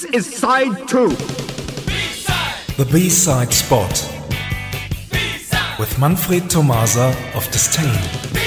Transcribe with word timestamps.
This 0.00 0.28
is 0.28 0.34
side 0.34 0.88
two. 0.88 1.10
The 2.78 2.88
B-side 2.90 3.52
spot 3.52 3.90
with 5.78 5.98
Manfred 5.98 6.48
Tomasa 6.48 7.14
of 7.34 7.44
Disdain. 7.50 8.39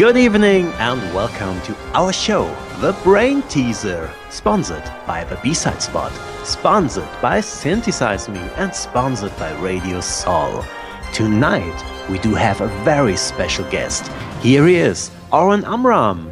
Good 0.00 0.16
evening 0.16 0.68
and 0.78 0.98
welcome 1.14 1.60
to 1.60 1.76
our 1.92 2.10
show, 2.10 2.46
The 2.80 2.96
Brain 3.04 3.42
Teaser, 3.50 4.10
sponsored 4.30 4.82
by 5.06 5.24
the 5.24 5.38
B-Side 5.42 5.82
Spot, 5.82 6.10
sponsored 6.42 7.06
by 7.20 7.42
Synthesize 7.42 8.26
Me, 8.26 8.40
and 8.56 8.74
sponsored 8.74 9.36
by 9.36 9.52
Radio 9.60 10.00
Sol. 10.00 10.64
Tonight, 11.12 12.08
we 12.08 12.18
do 12.18 12.34
have 12.34 12.62
a 12.62 12.68
very 12.82 13.14
special 13.14 13.70
guest. 13.70 14.10
Here 14.40 14.66
he 14.66 14.76
is, 14.76 15.10
Oren 15.34 15.66
Amram. 15.66 16.30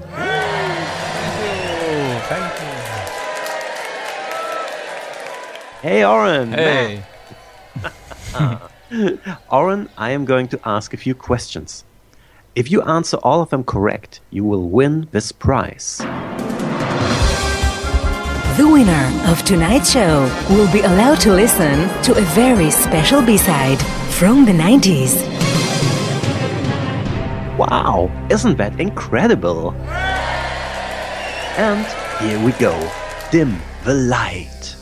Hey, 5.83 6.07
Oren. 6.07 6.53
Hey. 6.55 7.03
Oren, 9.51 9.91
I 9.99 10.13
am 10.13 10.25
going 10.25 10.49
to 10.49 10.61
ask 10.65 10.95
a 10.95 10.97
few 10.97 11.15
questions. 11.15 11.85
If 12.59 12.73
you 12.73 12.83
answer 12.83 13.19
all 13.19 13.41
of 13.41 13.51
them 13.51 13.63
correct, 13.63 14.19
you 14.31 14.43
will 14.43 14.69
win 14.69 15.07
this 15.13 15.31
prize. 15.31 15.99
The 18.59 18.67
winner 18.67 19.13
of 19.31 19.45
tonight's 19.45 19.93
show 19.93 20.29
will 20.51 20.67
be 20.73 20.81
allowed 20.81 21.21
to 21.21 21.33
listen 21.33 21.89
to 22.03 22.19
a 22.19 22.21
very 22.35 22.69
special 22.73 23.23
B-side 23.23 23.81
from 24.11 24.45
the 24.45 24.51
90s. 24.51 25.15
Wow, 27.57 28.11
isn't 28.29 28.59
that 28.59 28.81
incredible? 28.81 29.71
And 31.57 31.87
here 32.21 32.45
we 32.45 32.51
go. 32.59 32.75
Dim 33.31 33.57
the 33.85 33.95
light. 33.95 34.75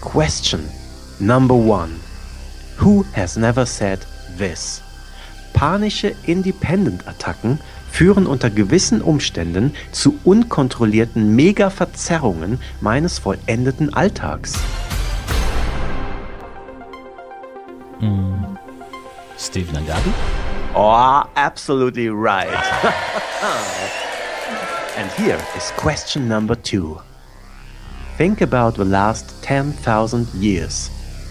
Question 0.00 0.68
number 1.20 1.54
one. 1.54 2.00
Who 2.78 3.04
has 3.14 3.36
never 3.36 3.64
said 3.64 4.04
this? 4.30 4.82
Panische 5.58 6.14
Independent-Attacken 6.24 7.58
führen 7.90 8.28
unter 8.28 8.48
gewissen 8.48 9.02
Umständen 9.02 9.74
zu 9.90 10.16
unkontrollierten 10.22 11.34
Mega-Verzerrungen 11.34 12.60
meines 12.80 13.18
vollendeten 13.18 13.92
Alltags. 13.92 14.56
Steve 19.36 19.72
Nagadi? 19.72 20.12
Oh, 20.74 21.24
absolutely 21.34 22.08
right. 22.08 22.46
and 24.96 25.10
here 25.16 25.38
is 25.56 25.72
question 25.76 26.28
number 26.28 26.54
two. 26.54 27.00
Think 28.16 28.42
about 28.42 28.76
the 28.76 28.84
last 28.84 29.42
10,000 29.42 30.32
years. 30.34 30.88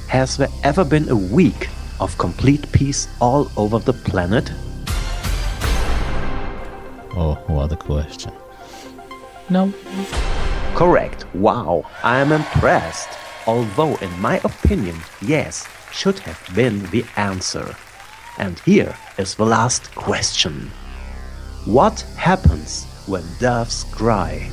Has 0.10 0.36
there 0.36 0.52
ever 0.64 0.84
been 0.84 1.08
a 1.08 1.16
week 1.16 1.70
of 2.00 2.18
complete 2.18 2.72
peace 2.72 3.08
all 3.20 3.52
over 3.58 3.80
the 3.80 3.94
planet? 3.94 4.52
Oh, 7.16 7.38
what 7.48 7.72
a 7.72 7.76
question. 7.76 8.32
No. 9.50 9.74
Correct. 10.76 11.26
Wow, 11.36 11.84
I 12.04 12.20
am 12.20 12.32
impressed. 12.32 13.10
Although, 13.48 13.96
in 13.98 14.20
my 14.20 14.40
opinion, 14.44 14.98
yes, 15.22 15.68
should 15.92 16.20
have 16.20 16.42
been 16.56 16.84
the 16.92 17.06
answer. 17.16 17.76
And 18.38 18.60
here 18.60 18.96
is 19.18 19.36
the 19.36 19.46
last 19.46 19.96
question 19.96 20.70
What 21.66 22.02
happens 22.18 22.86
when 23.08 23.24
doves 23.40 23.86
cry? 23.86 24.52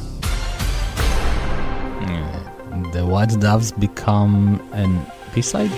The 2.95 3.05
White 3.05 3.41
Doves 3.41 3.73
become 3.73 4.63
an 4.73 5.05
B-side? 5.35 5.69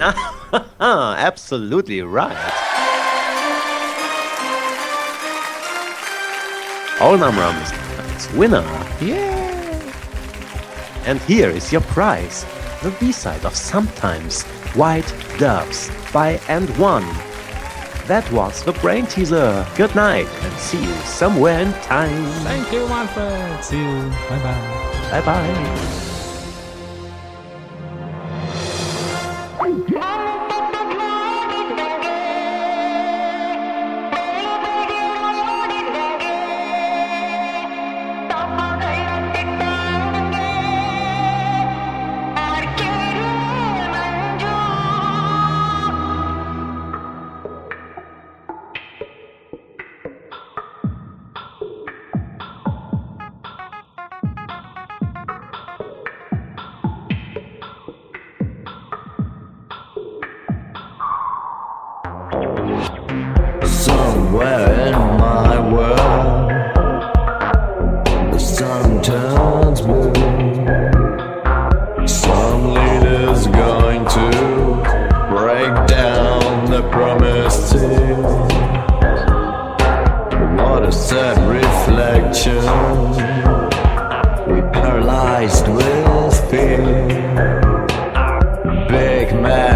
Ah, 0.00 0.34
absolutely 0.80 2.02
right. 2.02 2.36
All 7.00 7.22
Amram 7.22 7.56
is 7.62 7.70
tonight's 7.70 8.32
winner. 8.32 8.86
Yeah. 9.00 9.36
And 11.06 11.20
here 11.22 11.48
is 11.48 11.70
your 11.72 11.82
prize 11.82 12.44
the 12.82 12.90
B 13.00 13.12
side 13.12 13.44
of 13.44 13.56
Sometimes 13.56 14.42
White 14.74 15.12
Doves 15.38 15.90
by 16.12 16.40
and 16.48 16.68
One. 16.78 17.06
That 18.06 18.30
was 18.32 18.62
the 18.64 18.72
brain 18.72 19.06
teaser. 19.06 19.66
Good 19.76 19.94
night 19.94 20.28
and 20.42 20.58
see 20.58 20.82
you 20.82 20.94
somewhere 21.04 21.60
in 21.60 21.72
time. 21.82 22.24
Thank 22.44 22.72
you, 22.72 22.86
my 22.88 23.06
friend. 23.08 23.64
See 23.64 23.78
you. 23.78 24.10
Bye-bye. 24.28 25.10
Bye 25.10 25.22
bye. 25.24 25.44
Somewhere 25.44 26.07
in 64.36 64.92
my 65.18 65.58
world, 65.72 66.50
the 68.32 68.38
sun 68.38 69.02
turns 69.02 69.80
blue. 69.80 70.12
Some 72.06 72.74
leaders 72.74 73.46
going 73.46 74.04
to 74.06 74.30
break 75.30 75.74
down 75.88 76.70
the 76.70 76.82
promised 76.92 77.70
seal. 77.70 78.22
What 80.56 80.82
a 80.84 80.92
sad 80.92 81.38
reflection. 81.48 82.64
We 84.52 84.60
paralyzed 84.72 85.68
with 85.68 86.50
fear. 86.50 87.06
Big 88.88 89.34
man, 89.34 89.67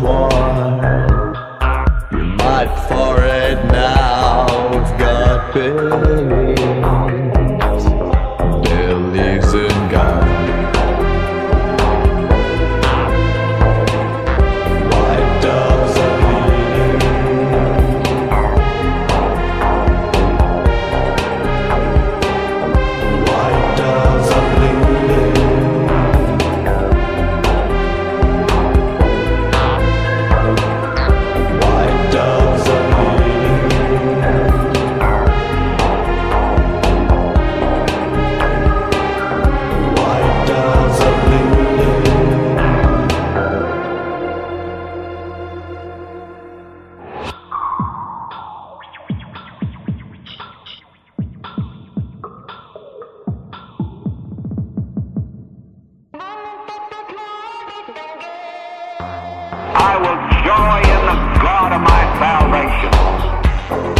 One. 0.00 0.80
You 2.10 2.24
might 2.24 2.72
for 2.88 3.20
now. 3.70 4.14
Joy 60.44 60.78
in 60.94 61.00
the 61.08 61.16
God 61.40 61.72
of 61.72 61.80
my 61.80 62.02
salvation. 62.20 63.93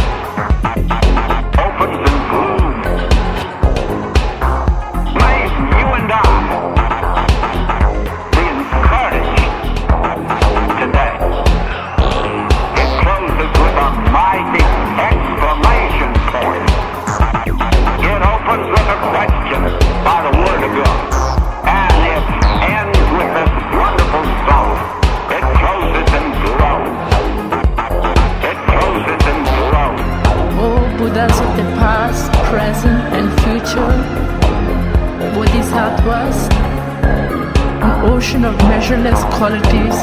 Ocean 38.25 38.45
of 38.45 38.57
measureless 38.57 39.21
qualities, 39.37 39.97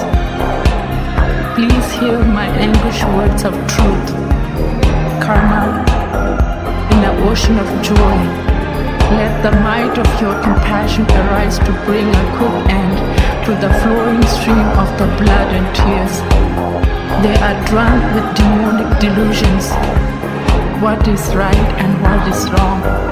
please 1.56 1.86
hear 1.98 2.22
my 2.22 2.46
anguish 2.54 3.02
words 3.16 3.42
of 3.42 3.52
truth. 3.66 4.08
Karma, 5.19 5.82
in 6.92 6.98
the 7.02 7.12
ocean 7.28 7.58
of 7.58 7.66
joy, 7.82 8.16
let 9.19 9.34
the 9.42 9.50
might 9.66 9.98
of 9.98 10.06
your 10.20 10.34
compassion 10.40 11.04
arise 11.20 11.58
to 11.58 11.72
bring 11.84 12.06
a 12.06 12.24
quick 12.38 12.58
end 12.70 12.94
to 13.44 13.50
the 13.58 13.74
flowing 13.80 14.22
stream 14.38 14.69
of 14.78 14.88
the 15.00 15.08
blood 15.19 15.48
and 15.58 15.66
tears. 15.74 16.14
They 17.24 17.36
are 17.42 17.58
drunk 17.66 18.04
with 18.14 18.36
demonic 18.36 19.00
delusions. 19.00 19.66
What 20.80 21.08
is 21.08 21.34
right 21.34 21.69
and 21.82 21.92
what 22.02 22.28
is 22.28 22.48
wrong? 22.52 23.12